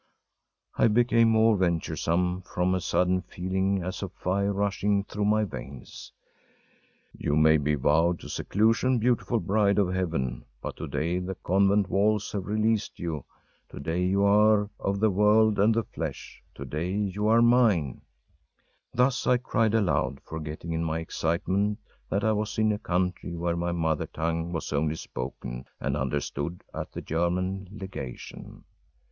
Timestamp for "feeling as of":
3.21-4.11